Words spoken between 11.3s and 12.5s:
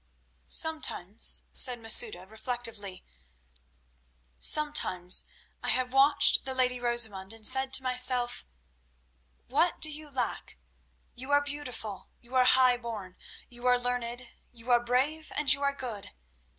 beautiful, you are